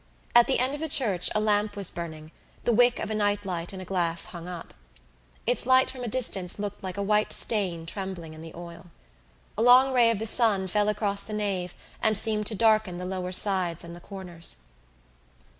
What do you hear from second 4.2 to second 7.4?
hung up. Its light from a distance looked like a white